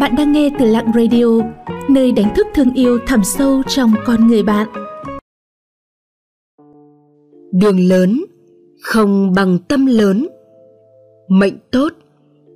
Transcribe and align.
Bạn 0.00 0.14
đang 0.16 0.32
nghe 0.32 0.50
từ 0.58 0.64
Lặng 0.64 0.92
Radio, 0.94 1.24
nơi 1.88 2.12
đánh 2.12 2.34
thức 2.36 2.46
thương 2.54 2.74
yêu 2.74 2.98
thẳm 3.06 3.24
sâu 3.24 3.62
trong 3.66 3.92
con 4.06 4.26
người 4.26 4.42
bạn. 4.42 4.68
Đường 7.52 7.88
lớn 7.88 8.24
không 8.82 9.32
bằng 9.36 9.58
tâm 9.68 9.86
lớn. 9.86 10.28
Mệnh 11.28 11.54
tốt 11.70 11.92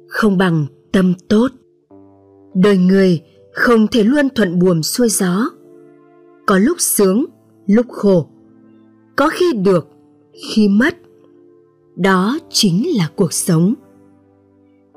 không 0.08 0.38
bằng 0.38 0.66
tâm 0.92 1.14
tốt. 1.28 1.48
Đời 2.54 2.78
người 2.78 3.20
không 3.52 3.86
thể 3.86 4.04
luôn 4.04 4.28
thuận 4.34 4.58
buồm 4.58 4.82
xuôi 4.82 5.08
gió. 5.08 5.50
Có 6.46 6.58
lúc 6.58 6.80
sướng, 6.80 7.24
lúc 7.66 7.86
khổ. 7.88 8.26
Có 9.16 9.28
khi 9.28 9.52
được, 9.52 9.88
khi 10.32 10.68
mất. 10.68 10.96
Đó 11.96 12.38
chính 12.50 12.86
là 12.96 13.10
cuộc 13.16 13.32
sống. 13.32 13.74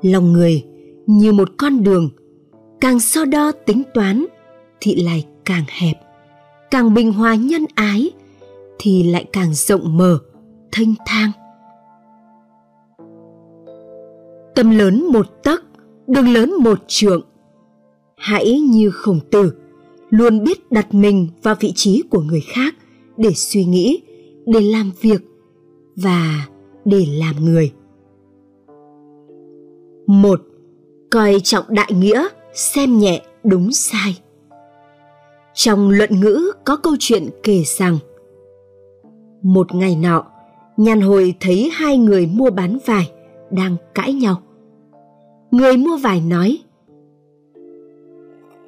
Lòng 0.02 0.32
người 0.32 0.64
như 1.06 1.32
một 1.32 1.48
con 1.58 1.82
đường 1.82 2.10
càng 2.80 3.00
so 3.00 3.24
đo 3.24 3.52
tính 3.52 3.82
toán, 3.94 4.26
thì 4.80 5.02
lại 5.02 5.26
càng 5.44 5.64
hẹp. 5.68 5.96
Càng 6.70 6.94
bình 6.94 7.12
hòa 7.12 7.34
nhân 7.34 7.64
ái, 7.74 8.10
thì 8.78 9.02
lại 9.02 9.26
càng 9.32 9.54
rộng 9.54 9.96
mở, 9.96 10.18
thanh 10.72 10.94
thang. 11.06 11.30
Tâm 14.54 14.70
lớn 14.70 15.06
một 15.12 15.26
tấc, 15.42 15.64
đường 16.06 16.28
lớn 16.28 16.52
một 16.60 16.78
trượng. 16.86 17.22
Hãy 18.16 18.60
như 18.60 18.90
khổng 18.90 19.20
tử, 19.30 19.52
luôn 20.10 20.44
biết 20.44 20.72
đặt 20.72 20.94
mình 20.94 21.28
vào 21.42 21.54
vị 21.60 21.72
trí 21.74 22.02
của 22.10 22.20
người 22.20 22.40
khác 22.40 22.74
để 23.16 23.32
suy 23.34 23.64
nghĩ, 23.64 24.02
để 24.46 24.60
làm 24.60 24.92
việc 25.00 25.20
và 25.96 26.46
để 26.84 27.06
làm 27.08 27.44
người. 27.44 27.72
Một, 30.06 30.40
coi 31.10 31.40
trọng 31.40 31.64
đại 31.68 31.92
nghĩa 31.92 32.28
xem 32.56 32.98
nhẹ 32.98 33.22
đúng 33.44 33.72
sai. 33.72 34.18
Trong 35.54 35.90
luận 35.90 36.20
ngữ 36.20 36.52
có 36.64 36.76
câu 36.76 36.96
chuyện 36.98 37.28
kể 37.42 37.62
rằng 37.64 37.98
một 39.42 39.74
ngày 39.74 39.96
nọ 39.96 40.24
nhàn 40.76 41.00
hồi 41.00 41.34
thấy 41.40 41.70
hai 41.72 41.98
người 41.98 42.26
mua 42.26 42.50
bán 42.50 42.78
vải 42.86 43.12
đang 43.50 43.76
cãi 43.94 44.12
nhau. 44.12 44.42
Người 45.50 45.76
mua 45.76 45.96
vải 45.96 46.20
nói 46.20 46.58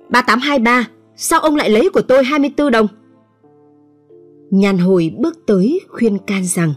ba 0.08 0.22
tám 0.22 0.40
hai 0.40 0.58
ba 0.58 0.88
sao 1.16 1.40
ông 1.40 1.56
lại 1.56 1.70
lấy 1.70 1.90
của 1.90 2.02
tôi 2.02 2.24
hai 2.24 2.38
mươi 2.38 2.50
24 2.58 2.72
đồng? 2.72 2.86
Nhàn 4.50 4.78
hồi 4.78 5.12
bước 5.18 5.46
tới 5.46 5.80
khuyên 5.88 6.18
can 6.18 6.44
rằng 6.44 6.72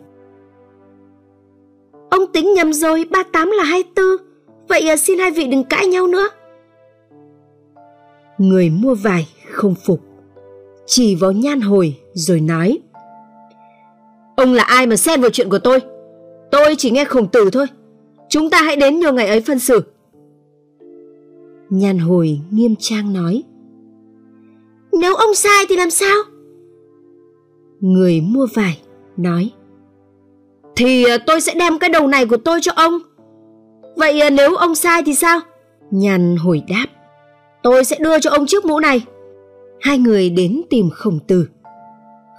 ông 2.10 2.32
tính 2.34 2.54
nhầm 2.54 2.74
rồi 2.74 3.06
ba 3.12 3.24
tám 3.24 3.48
là 3.48 3.64
hai 3.64 3.84
24 3.96 4.06
vậy 4.68 4.90
à, 4.90 4.98
xin 4.98 5.20
hai 5.20 5.32
vị 5.32 5.48
đừng 5.48 5.64
cãi 5.64 5.88
nhau 5.88 6.08
nữa 6.08 6.28
người 8.42 8.70
mua 8.70 8.96
vải 8.96 9.28
không 9.52 9.76
phục. 9.86 10.00
Chỉ 10.86 11.16
vào 11.16 11.32
nhan 11.32 11.62
hồi 11.62 11.96
rồi 12.14 12.40
nói, 12.40 12.80
ông 14.36 14.54
là 14.54 14.64
ai 14.64 14.88
mà 14.88 14.96
xen 14.96 15.22
vào 15.22 15.30
chuyện 15.30 15.50
của 15.50 15.60
tôi? 15.60 15.80
Tôi 16.52 16.76
chỉ 16.78 16.92
nghe 16.92 17.06
khổng 17.06 17.28
tử 17.28 17.50
thôi. 17.52 17.66
Chúng 18.30 18.50
ta 18.50 18.62
hãy 18.62 18.76
đến 18.76 19.00
nhiều 19.00 19.14
ngày 19.14 19.28
ấy 19.28 19.42
phân 19.42 19.60
xử. 19.60 19.84
Nhan 21.70 22.00
hồi 22.00 22.40
nghiêm 22.52 22.76
trang 22.80 23.14
nói, 23.14 23.44
nếu 24.92 25.16
ông 25.16 25.36
sai 25.36 25.66
thì 25.70 25.76
làm 25.76 25.90
sao? 25.90 26.18
Người 27.80 28.22
mua 28.22 28.48
vải 28.54 28.82
nói, 29.18 29.52
thì 30.76 31.04
à, 31.04 31.18
tôi 31.26 31.42
sẽ 31.42 31.54
đem 31.54 31.80
cái 31.80 31.90
đầu 31.90 32.08
này 32.08 32.26
của 32.26 32.38
tôi 32.38 32.60
cho 32.62 32.72
ông. 32.76 33.00
Vậy 33.96 34.22
à, 34.22 34.30
nếu 34.30 34.56
ông 34.56 34.76
sai 34.76 35.04
thì 35.04 35.16
sao? 35.16 35.40
Nhan 35.92 36.36
hồi 36.36 36.64
đáp 36.68 36.86
tôi 37.64 37.84
sẽ 37.84 37.98
đưa 38.00 38.20
cho 38.20 38.30
ông 38.30 38.46
chiếc 38.48 38.66
mũ 38.66 38.80
này. 38.80 39.06
Hai 39.82 39.98
người 39.98 40.30
đến 40.30 40.62
tìm 40.70 40.90
khổng 40.90 41.20
tử. 41.28 41.48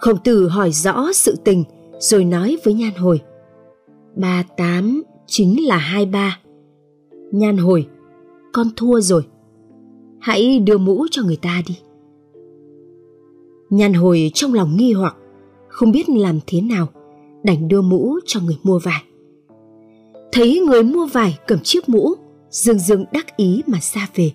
Khổng 0.00 0.18
tử 0.24 0.48
hỏi 0.48 0.72
rõ 0.72 1.12
sự 1.12 1.36
tình, 1.44 1.64
rồi 1.98 2.24
nói 2.24 2.58
với 2.64 2.74
nhan 2.74 2.94
hồi. 2.94 3.20
Ba 4.16 4.44
tám 4.56 5.02
chính 5.26 5.66
là 5.66 5.76
hai 5.76 6.06
ba. 6.06 6.38
Nhan 7.32 7.56
hồi, 7.56 7.86
con 8.52 8.66
thua 8.76 9.00
rồi. 9.00 9.22
Hãy 10.20 10.58
đưa 10.58 10.78
mũ 10.78 11.06
cho 11.10 11.22
người 11.22 11.38
ta 11.42 11.62
đi. 11.68 11.78
Nhan 13.70 13.92
hồi 13.92 14.30
trong 14.34 14.54
lòng 14.54 14.76
nghi 14.76 14.92
hoặc, 14.92 15.16
không 15.68 15.92
biết 15.92 16.08
làm 16.08 16.38
thế 16.46 16.60
nào, 16.60 16.86
đành 17.42 17.68
đưa 17.68 17.80
mũ 17.80 18.18
cho 18.26 18.40
người 18.40 18.56
mua 18.62 18.78
vải. 18.78 19.02
Thấy 20.32 20.60
người 20.66 20.82
mua 20.82 21.06
vải 21.06 21.38
cầm 21.46 21.58
chiếc 21.62 21.88
mũ, 21.88 22.10
dương 22.50 22.78
dương 22.78 23.04
đắc 23.12 23.36
ý 23.36 23.62
mà 23.66 23.78
xa 23.80 24.08
về 24.14 24.32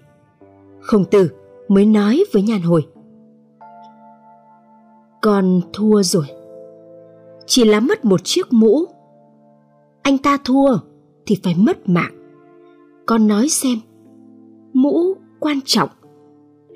khổng 0.87 1.05
tử 1.05 1.29
mới 1.67 1.85
nói 1.85 2.23
với 2.33 2.41
nhàn 2.41 2.61
hồi. 2.61 2.87
Con 5.21 5.61
thua 5.73 6.03
rồi. 6.03 6.25
Chỉ 7.45 7.65
là 7.65 7.79
mất 7.79 8.05
một 8.05 8.19
chiếc 8.23 8.53
mũ. 8.53 8.85
Anh 10.01 10.17
ta 10.17 10.37
thua 10.45 10.77
thì 11.25 11.39
phải 11.43 11.55
mất 11.57 11.89
mạng. 11.89 12.13
Con 13.05 13.27
nói 13.27 13.49
xem 13.49 13.77
mũ 14.73 15.13
quan 15.39 15.59
trọng 15.65 15.89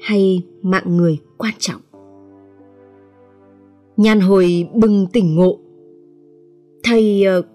hay 0.01 0.47
mạng 0.61 0.97
người 0.97 1.19
quan 1.37 1.53
trọng? 1.59 1.81
Nhàn 3.97 4.19
hồi 4.19 4.69
bừng 4.73 5.07
tỉnh 5.13 5.35
ngộ. 5.35 5.59
Thầy 6.83 7.23
uh, 7.39 7.45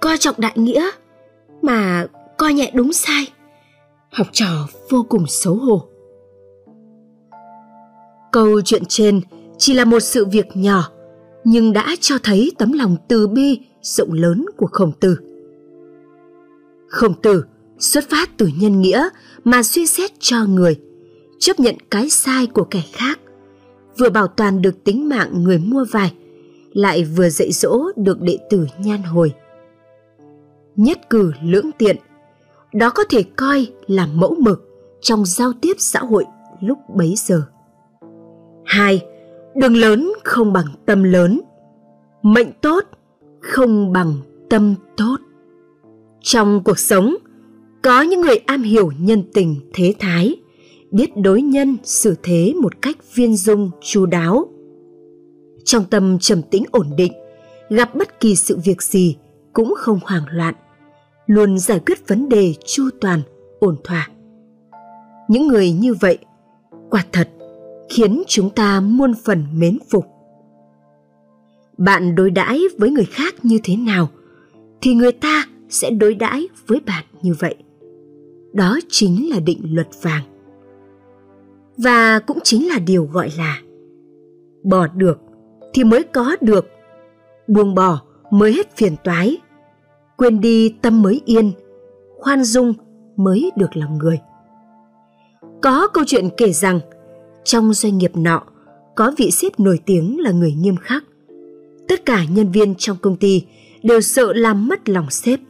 coi 0.00 0.18
trọng 0.18 0.34
đại 0.38 0.52
nghĩa 0.56 0.90
mà 1.62 2.06
coi 2.38 2.52
nhẹ 2.52 2.70
đúng 2.74 2.92
sai 2.92 3.28
học 4.12 4.26
trò 4.32 4.68
vô 4.90 5.06
cùng 5.08 5.26
xấu 5.26 5.54
hổ. 5.54 5.82
Câu 8.32 8.60
chuyện 8.64 8.82
trên 8.88 9.20
chỉ 9.58 9.74
là 9.74 9.84
một 9.84 10.00
sự 10.00 10.24
việc 10.24 10.46
nhỏ, 10.54 10.90
nhưng 11.44 11.72
đã 11.72 11.96
cho 12.00 12.18
thấy 12.22 12.52
tấm 12.58 12.72
lòng 12.72 12.96
từ 13.08 13.28
bi, 13.28 13.60
rộng 13.82 14.12
lớn 14.12 14.46
của 14.56 14.66
khổng 14.66 14.92
tử. 15.00 15.18
Khổng 16.88 17.14
tử 17.22 17.44
xuất 17.78 18.04
phát 18.10 18.30
từ 18.36 18.48
nhân 18.60 18.80
nghĩa 18.80 19.08
mà 19.44 19.62
suy 19.62 19.86
xét 19.86 20.10
cho 20.18 20.44
người, 20.44 20.80
chấp 21.38 21.60
nhận 21.60 21.74
cái 21.90 22.10
sai 22.10 22.46
của 22.46 22.64
kẻ 22.64 22.82
khác, 22.92 23.20
vừa 23.98 24.10
bảo 24.10 24.26
toàn 24.26 24.62
được 24.62 24.84
tính 24.84 25.08
mạng 25.08 25.44
người 25.44 25.58
mua 25.58 25.84
vải, 25.90 26.14
lại 26.72 27.04
vừa 27.04 27.28
dạy 27.28 27.52
dỗ 27.52 27.84
được 27.96 28.20
đệ 28.20 28.38
tử 28.50 28.66
nhan 28.78 29.02
hồi. 29.02 29.32
Nhất 30.76 30.98
cử 31.10 31.32
lưỡng 31.42 31.70
tiện 31.78 31.96
đó 32.78 32.90
có 32.90 33.04
thể 33.10 33.22
coi 33.22 33.66
là 33.86 34.06
mẫu 34.06 34.36
mực 34.40 34.68
trong 35.00 35.24
giao 35.26 35.52
tiếp 35.60 35.72
xã 35.78 36.00
hội 36.00 36.24
lúc 36.60 36.78
bấy 36.94 37.14
giờ. 37.16 37.42
Hai, 38.64 39.04
đường 39.56 39.76
lớn 39.76 40.12
không 40.24 40.52
bằng 40.52 40.66
tâm 40.86 41.02
lớn. 41.02 41.40
Mệnh 42.22 42.52
tốt 42.60 42.84
không 43.40 43.92
bằng 43.92 44.12
tâm 44.50 44.74
tốt. 44.96 45.16
Trong 46.20 46.64
cuộc 46.64 46.78
sống, 46.78 47.16
có 47.82 48.02
những 48.02 48.20
người 48.20 48.36
am 48.36 48.62
hiểu 48.62 48.90
nhân 49.00 49.22
tình 49.34 49.56
thế 49.74 49.94
thái, 49.98 50.36
biết 50.90 51.10
đối 51.16 51.42
nhân 51.42 51.76
xử 51.82 52.14
thế 52.22 52.54
một 52.62 52.82
cách 52.82 52.96
viên 53.14 53.36
dung, 53.36 53.70
chu 53.80 54.06
đáo. 54.06 54.48
Trong 55.64 55.84
tâm 55.90 56.18
trầm 56.18 56.42
tĩnh 56.42 56.64
ổn 56.70 56.86
định, 56.96 57.12
gặp 57.70 57.94
bất 57.94 58.20
kỳ 58.20 58.36
sự 58.36 58.58
việc 58.64 58.82
gì 58.82 59.16
cũng 59.52 59.74
không 59.76 60.00
hoảng 60.04 60.24
loạn 60.32 60.54
luôn 61.28 61.58
giải 61.58 61.80
quyết 61.86 62.08
vấn 62.08 62.28
đề 62.28 62.54
chu 62.66 62.88
toàn, 63.00 63.20
ổn 63.60 63.76
thỏa. 63.84 64.08
Những 65.28 65.46
người 65.48 65.72
như 65.72 65.94
vậy, 65.94 66.18
quả 66.90 67.04
thật 67.12 67.28
khiến 67.90 68.22
chúng 68.26 68.50
ta 68.50 68.80
muôn 68.80 69.12
phần 69.24 69.44
mến 69.52 69.78
phục. 69.90 70.06
Bạn 71.78 72.14
đối 72.14 72.30
đãi 72.30 72.60
với 72.78 72.90
người 72.90 73.04
khác 73.04 73.34
như 73.42 73.58
thế 73.64 73.76
nào, 73.76 74.08
thì 74.80 74.94
người 74.94 75.12
ta 75.12 75.44
sẽ 75.68 75.90
đối 75.90 76.14
đãi 76.14 76.48
với 76.66 76.80
bạn 76.86 77.04
như 77.22 77.34
vậy. 77.38 77.54
Đó 78.52 78.78
chính 78.88 79.30
là 79.30 79.40
định 79.40 79.60
luật 79.74 79.88
vàng. 80.02 80.22
Và 81.76 82.18
cũng 82.18 82.38
chính 82.44 82.68
là 82.68 82.78
điều 82.78 83.04
gọi 83.04 83.30
là 83.38 83.60
bỏ 84.64 84.86
được 84.86 85.18
thì 85.74 85.84
mới 85.84 86.02
có 86.02 86.36
được, 86.40 86.66
buông 87.48 87.74
bỏ 87.74 88.00
mới 88.30 88.52
hết 88.52 88.76
phiền 88.76 88.96
toái 89.04 89.38
quên 90.18 90.40
đi 90.40 90.74
tâm 90.82 91.02
mới 91.02 91.20
yên, 91.24 91.52
khoan 92.18 92.44
dung 92.44 92.74
mới 93.16 93.50
được 93.56 93.76
lòng 93.76 93.98
người. 93.98 94.18
Có 95.62 95.88
câu 95.88 96.04
chuyện 96.06 96.28
kể 96.36 96.52
rằng, 96.52 96.80
trong 97.44 97.74
doanh 97.74 97.98
nghiệp 97.98 98.16
nọ, 98.16 98.42
có 98.96 99.12
vị 99.16 99.30
sếp 99.30 99.60
nổi 99.60 99.80
tiếng 99.86 100.20
là 100.20 100.30
người 100.30 100.52
nghiêm 100.52 100.76
khắc. 100.76 101.04
Tất 101.88 102.06
cả 102.06 102.24
nhân 102.30 102.50
viên 102.52 102.74
trong 102.74 102.96
công 103.02 103.16
ty 103.16 103.42
đều 103.82 104.00
sợ 104.00 104.32
làm 104.32 104.68
mất 104.68 104.88
lòng 104.88 105.10
sếp. 105.10 105.40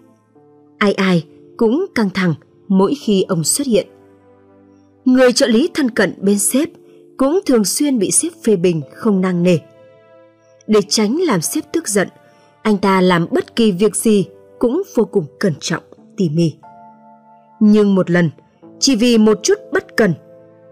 Ai 0.78 0.92
ai 0.92 1.24
cũng 1.56 1.86
căng 1.94 2.10
thẳng 2.10 2.34
mỗi 2.68 2.94
khi 2.94 3.22
ông 3.22 3.44
xuất 3.44 3.66
hiện. 3.66 3.86
Người 5.04 5.32
trợ 5.32 5.46
lý 5.46 5.68
thân 5.74 5.90
cận 5.90 6.14
bên 6.20 6.38
sếp 6.38 6.68
cũng 7.16 7.40
thường 7.46 7.64
xuyên 7.64 7.98
bị 7.98 8.10
sếp 8.10 8.32
phê 8.44 8.56
bình 8.56 8.82
không 8.94 9.20
năng 9.20 9.42
nề. 9.42 9.58
Để 10.66 10.80
tránh 10.88 11.16
làm 11.16 11.40
sếp 11.40 11.72
tức 11.72 11.88
giận, 11.88 12.08
anh 12.62 12.78
ta 12.78 13.00
làm 13.00 13.26
bất 13.30 13.56
kỳ 13.56 13.72
việc 13.72 13.96
gì 13.96 14.26
cũng 14.58 14.82
vô 14.94 15.04
cùng 15.04 15.26
cẩn 15.40 15.52
trọng, 15.60 15.82
tỉ 16.16 16.28
mỉ. 16.28 16.54
Nhưng 17.60 17.94
một 17.94 18.10
lần, 18.10 18.30
chỉ 18.78 18.96
vì 18.96 19.18
một 19.18 19.38
chút 19.42 19.58
bất 19.72 19.96
cẩn 19.96 20.14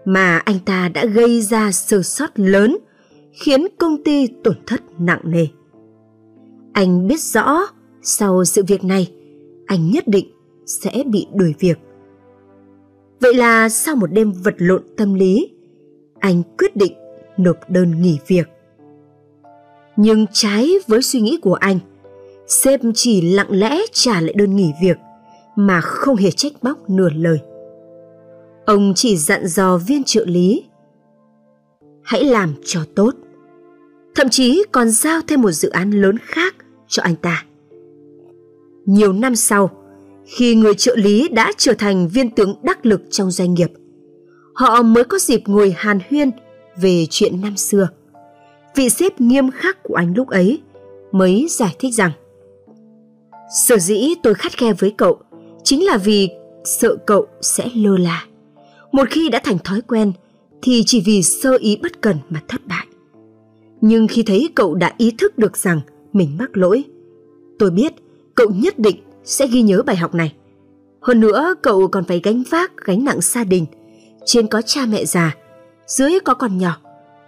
mà 0.05 0.37
anh 0.37 0.59
ta 0.65 0.89
đã 0.89 1.05
gây 1.05 1.41
ra 1.41 1.71
sơ 1.71 2.01
sót 2.01 2.39
lớn 2.39 2.77
khiến 3.31 3.67
công 3.77 4.03
ty 4.03 4.27
tổn 4.43 4.55
thất 4.65 4.81
nặng 4.99 5.21
nề. 5.23 5.47
Anh 6.73 7.07
biết 7.07 7.19
rõ 7.19 7.59
sau 8.01 8.45
sự 8.45 8.63
việc 8.67 8.83
này, 8.83 9.11
anh 9.65 9.91
nhất 9.91 10.07
định 10.07 10.31
sẽ 10.65 11.03
bị 11.05 11.27
đuổi 11.33 11.53
việc. 11.59 11.79
Vậy 13.19 13.33
là 13.33 13.69
sau 13.69 13.95
một 13.95 14.07
đêm 14.11 14.31
vật 14.31 14.55
lộn 14.57 14.83
tâm 14.97 15.13
lý, 15.13 15.51
anh 16.19 16.43
quyết 16.57 16.75
định 16.75 16.93
nộp 17.37 17.57
đơn 17.69 18.01
nghỉ 18.01 18.19
việc. 18.27 18.47
Nhưng 19.95 20.25
trái 20.31 20.73
với 20.87 21.01
suy 21.01 21.19
nghĩ 21.19 21.39
của 21.41 21.53
anh, 21.53 21.79
sếp 22.47 22.79
chỉ 22.95 23.21
lặng 23.21 23.47
lẽ 23.49 23.79
trả 23.91 24.21
lại 24.21 24.33
đơn 24.37 24.55
nghỉ 24.55 24.71
việc 24.81 24.97
mà 25.55 25.81
không 25.81 26.15
hề 26.15 26.31
trách 26.31 26.53
móc 26.61 26.89
nửa 26.89 27.09
lời. 27.09 27.39
Ông 28.65 28.93
chỉ 28.95 29.17
dặn 29.17 29.47
dò 29.47 29.77
viên 29.77 30.03
trợ 30.03 30.25
lý 30.25 30.63
hãy 32.03 32.23
làm 32.23 32.53
cho 32.65 32.79
tốt. 32.95 33.11
Thậm 34.15 34.29
chí 34.29 34.63
còn 34.71 34.89
giao 34.89 35.21
thêm 35.27 35.41
một 35.41 35.51
dự 35.51 35.69
án 35.69 35.91
lớn 35.91 36.17
khác 36.21 36.55
cho 36.87 37.03
anh 37.03 37.15
ta. 37.15 37.45
Nhiều 38.85 39.13
năm 39.13 39.35
sau, 39.35 39.69
khi 40.25 40.55
người 40.55 40.73
trợ 40.73 40.95
lý 40.95 41.29
đã 41.29 41.51
trở 41.57 41.73
thành 41.73 42.07
viên 42.07 42.29
tướng 42.29 42.55
đắc 42.63 42.85
lực 42.85 43.01
trong 43.09 43.31
doanh 43.31 43.53
nghiệp, 43.53 43.71
họ 44.53 44.81
mới 44.81 45.03
có 45.03 45.19
dịp 45.19 45.41
ngồi 45.45 45.73
hàn 45.77 45.99
huyên 46.09 46.31
về 46.81 47.05
chuyện 47.09 47.41
năm 47.41 47.57
xưa. 47.57 47.87
Vị 48.75 48.89
sếp 48.89 49.21
nghiêm 49.21 49.51
khắc 49.51 49.83
của 49.83 49.95
anh 49.95 50.13
lúc 50.15 50.27
ấy 50.27 50.61
mới 51.11 51.47
giải 51.49 51.75
thích 51.79 51.93
rằng 51.93 52.11
Sở 53.49 53.77
dĩ 53.77 54.13
tôi 54.23 54.33
khắt 54.33 54.57
khe 54.57 54.73
với 54.73 54.93
cậu 54.97 55.19
chính 55.63 55.85
là 55.85 55.97
vì 55.97 56.29
sợ 56.63 56.95
cậu 57.05 57.27
sẽ 57.41 57.69
lơ 57.75 57.97
là. 57.97 58.25
Một 58.91 59.07
khi 59.09 59.29
đã 59.29 59.39
thành 59.43 59.57
thói 59.59 59.81
quen 59.81 60.11
thì 60.61 60.83
chỉ 60.85 61.01
vì 61.05 61.23
sơ 61.23 61.57
ý 61.59 61.77
bất 61.83 62.01
cần 62.01 62.17
mà 62.29 62.41
thất 62.47 62.67
bại. 62.67 62.87
Nhưng 63.81 64.07
khi 64.07 64.23
thấy 64.23 64.49
cậu 64.55 64.75
đã 64.75 64.93
ý 64.97 65.11
thức 65.17 65.37
được 65.37 65.57
rằng 65.57 65.81
mình 66.13 66.37
mắc 66.39 66.57
lỗi, 66.57 66.83
tôi 67.59 67.71
biết 67.71 67.93
cậu 68.35 68.49
nhất 68.49 68.79
định 68.79 68.95
sẽ 69.23 69.47
ghi 69.47 69.61
nhớ 69.61 69.83
bài 69.85 69.95
học 69.95 70.15
này. 70.15 70.33
Hơn 71.01 71.19
nữa, 71.19 71.55
cậu 71.61 71.87
còn 71.87 72.03
phải 72.03 72.21
gánh 72.23 72.43
vác 72.49 72.71
gánh 72.85 73.05
nặng 73.05 73.21
gia 73.21 73.43
đình. 73.43 73.65
Trên 74.25 74.47
có 74.47 74.61
cha 74.61 74.85
mẹ 74.85 75.05
già, 75.05 75.35
dưới 75.87 76.19
có 76.25 76.33
con 76.33 76.57
nhỏ. 76.57 76.77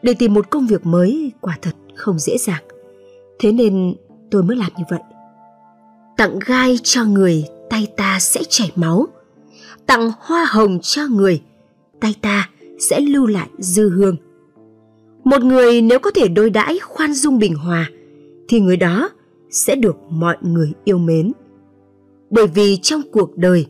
Để 0.01 0.13
tìm 0.13 0.33
một 0.33 0.49
công 0.49 0.67
việc 0.67 0.85
mới 0.85 1.31
quả 1.41 1.57
thật 1.61 1.75
không 1.95 2.19
dễ 2.19 2.37
dàng. 2.37 2.63
Thế 3.39 3.51
nên 3.51 3.95
tôi 4.31 4.43
mới 4.43 4.57
làm 4.57 4.71
như 4.77 4.83
vậy. 4.89 4.99
Tặng 6.19 6.39
gai 6.45 6.79
cho 6.83 7.03
người, 7.05 7.45
tay 7.69 7.87
ta 7.97 8.17
sẽ 8.19 8.41
chảy 8.49 8.71
máu. 8.75 9.07
Tặng 9.85 10.11
hoa 10.19 10.45
hồng 10.49 10.79
cho 10.81 11.01
người, 11.07 11.41
tay 11.99 12.15
ta 12.21 12.49
sẽ 12.89 12.99
lưu 12.99 13.25
lại 13.25 13.49
dư 13.57 13.89
hương. 13.89 14.15
Một 15.23 15.41
người 15.41 15.81
nếu 15.81 15.99
có 15.99 16.11
thể 16.11 16.27
đối 16.27 16.49
đãi 16.49 16.79
khoan 16.79 17.13
dung 17.13 17.39
bình 17.39 17.55
hòa, 17.55 17.89
thì 18.47 18.59
người 18.59 18.77
đó 18.77 19.09
sẽ 19.49 19.75
được 19.75 19.95
mọi 20.09 20.37
người 20.41 20.73
yêu 20.83 20.97
mến. 20.97 21.31
Bởi 22.29 22.47
vì 22.47 22.77
trong 22.77 23.01
cuộc 23.11 23.37
đời, 23.37 23.65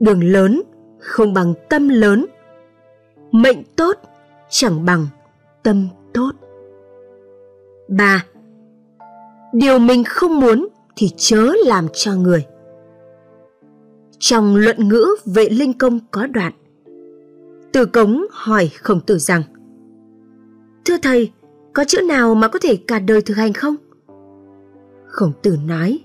đường 0.00 0.24
lớn 0.24 0.62
không 0.98 1.34
bằng 1.34 1.54
tâm 1.70 1.88
lớn. 1.88 2.26
Mệnh 3.32 3.62
tốt 3.76 3.96
chẳng 4.50 4.84
bằng 4.84 5.06
tâm 5.62 5.88
tốt. 6.12 6.30
ba 7.88 8.24
Điều 9.52 9.78
mình 9.78 10.04
không 10.04 10.40
muốn 10.40 10.68
thì 10.96 11.10
chớ 11.16 11.52
làm 11.66 11.86
cho 11.92 12.14
người. 12.14 12.46
Trong 14.18 14.56
luận 14.56 14.88
ngữ 14.88 15.06
vệ 15.24 15.48
linh 15.48 15.72
công 15.72 15.98
có 16.10 16.26
đoạn 16.26 16.52
Từ 17.72 17.86
cống 17.86 18.24
hỏi 18.30 18.70
khổng 18.82 19.00
tử 19.00 19.18
rằng 19.18 19.42
Thưa 20.84 20.96
thầy, 21.02 21.32
có 21.72 21.84
chữ 21.84 22.00
nào 22.02 22.34
mà 22.34 22.48
có 22.48 22.58
thể 22.62 22.76
cả 22.76 22.98
đời 22.98 23.22
thực 23.22 23.36
hành 23.36 23.52
không? 23.52 23.74
Khổng 25.06 25.32
tử 25.42 25.56
nói 25.66 25.98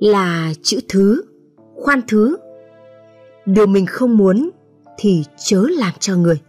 Là 0.00 0.52
chữ 0.62 0.78
thứ, 0.88 1.22
khoan 1.74 2.00
thứ 2.08 2.36
Điều 3.46 3.66
mình 3.66 3.86
không 3.86 4.16
muốn 4.16 4.50
thì 4.98 5.24
chớ 5.36 5.62
làm 5.70 5.92
cho 6.00 6.16
người 6.16 6.40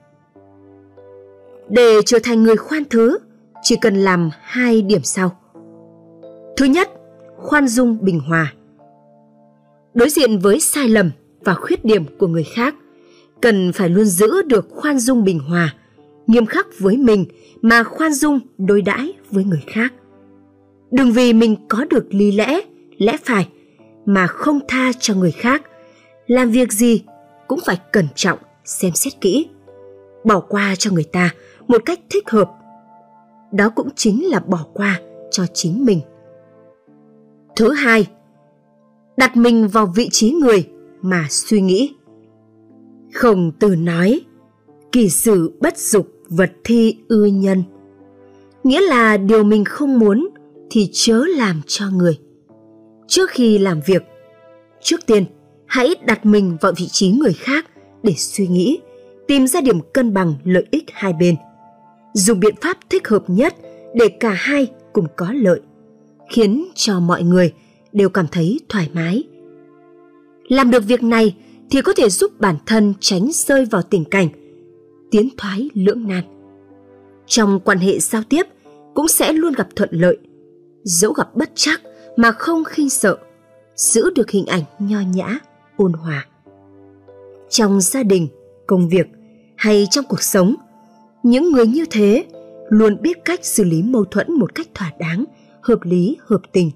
Để 1.69 2.01
trở 2.05 2.17
thành 2.23 2.43
người 2.43 2.55
khoan 2.55 2.83
thứ 2.89 3.17
Chỉ 3.61 3.75
cần 3.81 3.95
làm 3.95 4.29
hai 4.41 4.81
điểm 4.81 5.01
sau 5.03 5.39
Thứ 6.59 6.65
nhất, 6.65 6.89
khoan 7.37 7.67
dung 7.67 7.97
bình 8.01 8.19
hòa 8.19 8.53
Đối 9.93 10.09
diện 10.09 10.39
với 10.39 10.59
sai 10.59 10.89
lầm 10.89 11.11
và 11.43 11.53
khuyết 11.53 11.85
điểm 11.85 12.05
của 12.17 12.27
người 12.27 12.43
khác 12.43 12.75
Cần 13.41 13.71
phải 13.73 13.89
luôn 13.89 14.05
giữ 14.05 14.41
được 14.41 14.67
khoan 14.69 14.99
dung 14.99 15.23
bình 15.23 15.39
hòa 15.39 15.75
Nghiêm 16.27 16.45
khắc 16.45 16.67
với 16.79 16.97
mình 16.97 17.25
mà 17.61 17.83
khoan 17.83 18.13
dung 18.13 18.39
đối 18.57 18.81
đãi 18.81 19.13
với 19.31 19.43
người 19.43 19.63
khác 19.67 19.93
Đừng 20.91 21.11
vì 21.11 21.33
mình 21.33 21.55
có 21.67 21.85
được 21.89 22.13
lý 22.13 22.31
lẽ, 22.31 22.61
lẽ 22.97 23.17
phải 23.23 23.47
mà 24.05 24.27
không 24.27 24.59
tha 24.67 24.91
cho 24.99 25.13
người 25.13 25.31
khác. 25.31 25.61
Làm 26.27 26.51
việc 26.51 26.71
gì 26.71 27.03
cũng 27.47 27.59
phải 27.65 27.79
cẩn 27.91 28.07
trọng, 28.15 28.39
xem 28.65 28.91
xét 28.95 29.21
kỹ. 29.21 29.49
Bỏ 30.23 30.39
qua 30.39 30.75
cho 30.75 30.91
người 30.91 31.03
ta 31.03 31.29
một 31.67 31.81
cách 31.85 31.99
thích 32.09 32.29
hợp. 32.29 32.51
Đó 33.51 33.69
cũng 33.69 33.89
chính 33.95 34.29
là 34.29 34.39
bỏ 34.39 34.65
qua 34.73 34.99
cho 35.31 35.45
chính 35.53 35.85
mình. 35.85 36.01
Thứ 37.59 37.71
hai, 37.71 38.07
đặt 39.17 39.37
mình 39.37 39.67
vào 39.67 39.85
vị 39.95 40.09
trí 40.11 40.31
người 40.31 40.69
mà 41.01 41.27
suy 41.29 41.61
nghĩ. 41.61 41.95
Khổng 43.13 43.51
tử 43.59 43.75
nói, 43.75 44.21
kỳ 44.91 45.09
sử 45.09 45.51
bất 45.61 45.77
dục 45.77 46.07
vật 46.29 46.51
thi 46.63 46.97
ư 47.07 47.25
nhân. 47.25 47.63
Nghĩa 48.63 48.81
là 48.81 49.17
điều 49.17 49.43
mình 49.43 49.65
không 49.65 49.99
muốn 49.99 50.29
thì 50.69 50.89
chớ 50.93 51.23
làm 51.27 51.61
cho 51.67 51.85
người. 51.89 52.19
Trước 53.07 53.29
khi 53.29 53.57
làm 53.57 53.79
việc, 53.85 54.03
trước 54.81 55.05
tiên 55.05 55.25
hãy 55.65 55.95
đặt 56.05 56.25
mình 56.25 56.57
vào 56.61 56.71
vị 56.77 56.87
trí 56.91 57.11
người 57.11 57.33
khác 57.33 57.65
để 58.03 58.13
suy 58.17 58.47
nghĩ, 58.47 58.79
tìm 59.27 59.47
ra 59.47 59.61
điểm 59.61 59.79
cân 59.93 60.13
bằng 60.13 60.33
lợi 60.43 60.65
ích 60.71 60.85
hai 60.93 61.13
bên. 61.19 61.35
Dùng 62.13 62.39
biện 62.39 62.55
pháp 62.61 62.77
thích 62.89 63.07
hợp 63.07 63.23
nhất 63.27 63.55
để 63.93 64.09
cả 64.19 64.29
hai 64.29 64.67
cùng 64.93 65.07
có 65.15 65.31
lợi, 65.33 65.61
khiến 66.29 66.67
cho 66.75 66.99
mọi 66.99 67.23
người 67.23 67.53
đều 67.93 68.09
cảm 68.09 68.27
thấy 68.31 68.59
thoải 68.69 68.89
mái. 68.93 69.23
Làm 70.47 70.71
được 70.71 70.83
việc 70.87 71.03
này 71.03 71.35
thì 71.69 71.81
có 71.81 71.93
thể 71.93 72.09
giúp 72.09 72.39
bản 72.39 72.55
thân 72.65 72.93
tránh 72.99 73.29
rơi 73.33 73.65
vào 73.65 73.81
tình 73.81 74.05
cảnh 74.05 74.27
tiến 75.11 75.29
thoái 75.37 75.69
lưỡng 75.73 76.07
nan. 76.07 76.23
Trong 77.27 77.59
quan 77.59 77.77
hệ 77.77 77.99
giao 77.99 78.23
tiếp 78.29 78.43
cũng 78.93 79.07
sẽ 79.07 79.33
luôn 79.33 79.53
gặp 79.53 79.67
thuận 79.75 79.89
lợi 79.91 80.17
dẫu 80.83 81.13
gặp 81.13 81.35
bất 81.35 81.51
chắc 81.55 81.81
mà 82.15 82.31
không 82.31 82.63
khinh 82.63 82.89
sợ, 82.89 83.17
giữ 83.75 84.09
được 84.15 84.31
hình 84.31 84.45
ảnh 84.45 84.63
nho 84.79 84.99
nhã, 85.13 85.39
ôn 85.77 85.93
hòa. 85.93 86.27
Trong 87.49 87.81
gia 87.81 88.03
đình, 88.03 88.27
công 88.67 88.89
việc 88.89 89.07
hay 89.55 89.87
trong 89.91 90.05
cuộc 90.09 90.21
sống, 90.21 90.55
những 91.23 91.51
người 91.51 91.67
như 91.67 91.85
thế 91.91 92.25
luôn 92.69 93.01
biết 93.01 93.17
cách 93.25 93.45
xử 93.45 93.63
lý 93.63 93.81
mâu 93.83 94.05
thuẫn 94.05 94.31
một 94.31 94.55
cách 94.55 94.67
thỏa 94.73 94.91
đáng, 94.99 95.25
hợp 95.61 95.79
lý, 95.83 96.17
hợp 96.25 96.41
tình. 96.51 96.71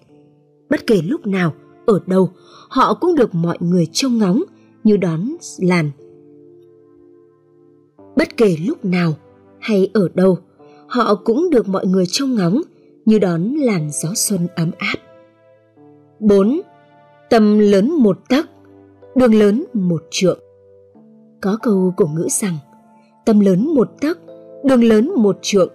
Bất 0.70 0.88
kể 0.88 1.02
lúc 1.02 1.28
nào, 1.28 1.54
ở 1.86 2.00
đâu, 2.06 2.30
họ 2.70 2.94
cũng 2.94 3.16
được 3.16 3.36
mọi 3.36 3.58
người 3.60 3.88
trông 3.92 4.18
ngóng 4.18 4.44
như 4.84 4.98
đón 4.98 5.36
làn. 5.58 5.92
Bất 8.16 8.38
kể 8.38 8.58
lúc 8.66 8.86
nào 8.86 9.13
hay 9.60 9.90
ở 9.94 10.10
đâu, 10.13 10.38
họ 10.88 11.16
cũng 11.16 11.50
được 11.50 11.68
mọi 11.68 11.86
người 11.86 12.06
trông 12.06 12.36
ngóng 12.36 12.62
như 13.06 13.20
đón 13.20 13.44
làn 13.44 13.90
gió 13.92 14.10
xuân 14.16 14.48
ấm 14.56 14.72
áp. 14.78 14.96
4. 16.20 16.62
Tâm 17.30 17.60
lớn 17.60 17.92
một 17.92 18.20
tấc, 18.30 18.46
đường 19.16 19.36
lớn 19.36 19.66
một 19.74 20.04
trượng. 20.12 20.40
Có 21.42 21.58
câu 21.62 21.94
cổ 21.98 22.06
ngữ 22.16 22.28
rằng, 22.30 22.58
tâm 23.25 23.40
lớn 23.40 23.75
một 23.75 23.90
tấc, 24.02 24.20
đường 24.63 24.84
lớn 24.84 25.12
một 25.18 25.38
trượng. 25.42 25.70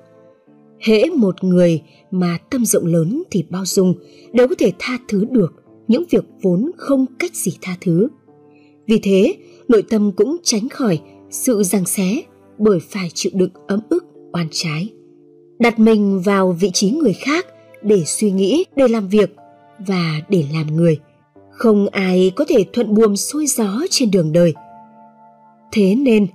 Hễ 0.81 1.05
một 1.05 1.45
người 1.45 1.83
mà 2.11 2.39
tâm 2.51 2.65
rộng 2.65 2.87
lớn 2.87 3.23
thì 3.31 3.45
bao 3.51 3.65
dung 3.65 3.95
đều 4.33 4.49
có 4.49 4.55
thể 4.59 4.73
tha 4.79 4.99
thứ 5.09 5.25
được 5.31 5.55
những 5.89 6.05
việc 6.11 6.25
vốn 6.43 6.71
không 6.77 7.07
cách 7.19 7.35
gì 7.35 7.53
tha 7.61 7.77
thứ. 7.81 8.09
Vì 8.87 8.99
thế, 9.03 9.35
nội 9.69 9.83
tâm 9.91 10.13
cũng 10.13 10.37
tránh 10.43 10.69
khỏi 10.69 11.01
sự 11.31 11.63
giằng 11.63 11.85
xé 11.85 12.23
bởi 12.59 12.81
phải 12.81 13.11
chịu 13.15 13.33
đựng 13.35 13.51
ấm 13.67 13.81
ức 13.89 14.05
oan 14.33 14.49
trái. 14.51 14.89
Đặt 15.59 15.79
mình 15.79 16.21
vào 16.21 16.53
vị 16.53 16.71
trí 16.75 16.91
người 16.91 17.13
khác 17.13 17.47
để 17.83 18.03
suy 18.07 18.31
nghĩ 18.31 18.65
để 18.77 18.89
làm 18.89 19.09
việc 19.09 19.35
và 19.87 20.21
để 20.29 20.45
làm 20.53 20.77
người. 20.77 20.99
Không 21.51 21.89
ai 21.89 22.33
có 22.37 22.45
thể 22.49 22.65
thuận 22.73 22.95
buồm 22.95 23.17
xuôi 23.17 23.47
gió 23.47 23.83
trên 23.91 24.11
đường 24.11 24.33
đời. 24.33 24.55
Thế 25.73 25.95
nên 25.95 26.27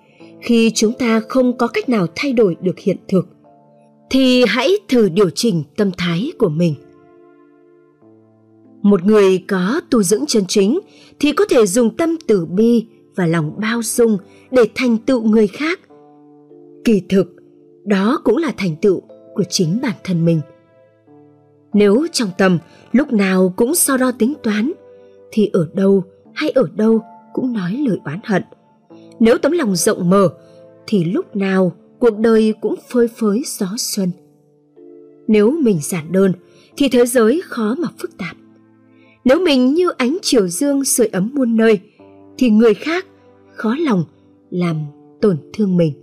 khi 0.42 0.72
chúng 0.76 0.94
ta 0.94 1.20
không 1.30 1.58
có 1.58 1.68
cách 1.68 1.90
nào 1.90 2.08
thay 2.16 2.34
đổi 2.34 2.56
được 2.62 2.80
hiện 2.80 2.98
thực 3.08 3.28
thì 4.14 4.44
hãy 4.48 4.72
thử 4.90 5.10
điều 5.10 5.30
chỉnh 5.30 5.64
tâm 5.78 5.92
thái 5.98 6.32
của 6.38 6.50
mình. 6.50 6.76
Một 8.82 9.06
người 9.06 9.44
có 9.48 9.82
tu 9.90 10.04
dưỡng 10.04 10.24
chân 10.28 10.44
chính 10.48 10.80
thì 11.20 11.32
có 11.32 11.46
thể 11.50 11.66
dùng 11.66 11.98
tâm 11.98 12.18
từ 12.28 12.46
bi 12.46 12.86
và 13.16 13.26
lòng 13.26 13.54
bao 13.58 13.82
dung 13.84 14.18
để 14.52 14.62
thành 14.76 14.98
tựu 14.98 15.24
người 15.24 15.48
khác. 15.48 15.80
Kỳ 16.86 17.02
thực, 17.10 17.36
đó 17.84 18.22
cũng 18.24 18.38
là 18.38 18.54
thành 18.58 18.76
tựu 18.82 19.02
của 19.34 19.44
chính 19.50 19.80
bản 19.82 19.96
thân 20.04 20.26
mình. 20.26 20.42
Nếu 21.74 22.08
trong 22.12 22.30
tâm 22.38 22.60
lúc 22.92 23.14
nào 23.14 23.54
cũng 23.56 23.76
so 23.76 23.98
đo 23.98 24.12
tính 24.12 24.34
toán, 24.44 24.72
thì 25.32 25.50
ở 25.54 25.68
đâu 25.74 26.04
hay 26.34 26.50
ở 26.50 26.68
đâu 26.76 27.02
cũng 27.34 27.54
nói 27.54 27.84
lời 27.88 27.98
oán 28.06 28.20
hận. 28.24 28.44
Nếu 29.20 29.38
tấm 29.38 29.52
lòng 29.52 29.76
rộng 29.76 30.10
mở, 30.10 30.30
thì 30.88 31.04
lúc 31.04 31.36
nào 31.36 31.72
cuộc 32.04 32.20
đời 32.20 32.54
cũng 32.62 32.76
phơi 32.90 33.08
phới 33.08 33.44
gió 33.46 33.68
xuân 33.78 34.12
nếu 35.28 35.52
mình 35.52 35.80
giản 35.82 36.12
đơn, 36.12 36.34
thì 36.78 36.90
thế 36.90 37.06
giới 37.06 37.42
khó 37.46 37.76
mà 37.80 37.88
phức 38.00 38.18
tạp 38.18 38.36
nếu 39.26 39.40
mình 39.46 39.74
như 39.74 39.90
ánh 39.90 40.18
chiều 40.22 40.48
dương 40.48 40.86
sưởi 40.86 41.08
ấm 41.08 41.30
muôn 41.34 41.58
nơi, 41.58 41.80
thì 42.38 42.50
người 42.50 42.74
khác 42.74 43.06
khó 43.56 43.76
lòng 43.80 44.04
làm 44.50 44.76
tổn 45.22 45.38
thương 45.54 45.78
mình 45.78 45.94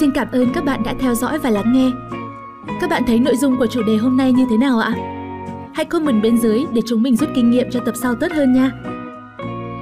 Xin 0.00 0.10
cảm 0.14 0.28
ơn 0.32 0.48
các 0.54 0.64
bạn 0.64 0.82
đã 0.84 0.94
theo 1.00 1.14
dõi 1.14 1.38
và 1.38 1.50
lắng 1.50 1.72
nghe. 1.72 1.90
Các 2.80 2.90
bạn 2.90 3.02
thấy 3.06 3.18
nội 3.18 3.36
dung 3.36 3.56
của 3.58 3.66
chủ 3.66 3.82
đề 3.82 3.96
hôm 3.96 4.16
nay 4.16 4.32
như 4.32 4.46
thế 4.50 4.56
nào 4.56 4.78
ạ? 4.78 4.94
Hãy 5.74 5.84
comment 5.84 6.22
bên 6.22 6.38
dưới 6.38 6.64
để 6.72 6.82
chúng 6.86 7.02
mình 7.02 7.16
rút 7.16 7.28
kinh 7.34 7.50
nghiệm 7.50 7.70
cho 7.70 7.80
tập 7.80 7.94
sau 8.02 8.14
tốt 8.14 8.32
hơn 8.32 8.52
nha. 8.52 8.97